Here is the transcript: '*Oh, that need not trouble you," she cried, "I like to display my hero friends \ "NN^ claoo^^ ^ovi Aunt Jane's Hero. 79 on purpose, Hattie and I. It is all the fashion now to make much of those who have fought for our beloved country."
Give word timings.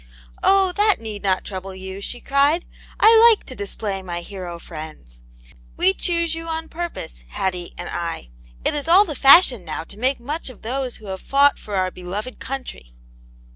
'*Oh, 0.41 0.71
that 0.77 0.99
need 0.99 1.21
not 1.21 1.43
trouble 1.45 1.75
you," 1.75 2.01
she 2.01 2.19
cried, 2.19 2.65
"I 2.99 3.23
like 3.29 3.45
to 3.45 3.55
display 3.55 4.01
my 4.01 4.21
hero 4.21 4.57
friends 4.57 5.21
\ 5.21 5.21
"NN^ 5.21 5.21
claoo^^ 5.21 5.29
^ovi 5.29 5.29
Aunt 5.89 5.97
Jane's 5.99 6.07
Hero. 6.07 6.25
79 6.25 6.47
on 6.63 6.69
purpose, 6.69 7.23
Hattie 7.27 7.73
and 7.77 7.87
I. 7.91 8.31
It 8.65 8.73
is 8.73 8.87
all 8.87 9.05
the 9.05 9.13
fashion 9.13 9.63
now 9.63 9.83
to 9.83 9.99
make 9.99 10.19
much 10.19 10.49
of 10.49 10.63
those 10.63 10.95
who 10.95 11.05
have 11.05 11.21
fought 11.21 11.59
for 11.59 11.75
our 11.75 11.91
beloved 11.91 12.39
country." 12.39 12.95